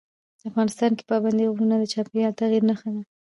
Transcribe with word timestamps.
افغانستان 0.49 0.91
کې 0.97 1.03
پابندی 1.11 1.51
غرونه 1.53 1.75
د 1.79 1.83
چاپېریال 1.93 2.33
د 2.35 2.37
تغیر 2.41 2.61
نښه 2.69 2.89
ده. 2.95 3.01